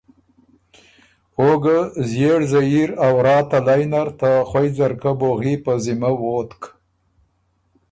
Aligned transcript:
او 1.39 1.47
ګۀ 1.61 1.77
ݫئېړ 2.09 2.41
زئیر 2.51 2.89
ا 3.05 3.07
ورا 3.15 3.37
تلئ 3.49 3.83
نر 3.91 4.09
ته 4.19 4.31
خوئ 4.49 4.67
ځرکۀ 4.77 5.11
بوغی 5.19 5.55
په 5.63 5.71
ذِمه 5.83 6.11
ووتک 6.21 6.61